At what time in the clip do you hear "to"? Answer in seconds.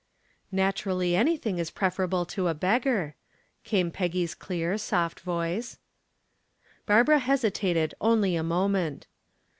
2.25-2.47